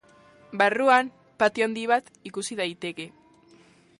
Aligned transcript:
Barruan, 0.61 1.11
patio 1.43 1.67
handi 1.69 1.85
bat 1.93 2.09
ikus 2.31 2.45
daiteke. 2.63 3.09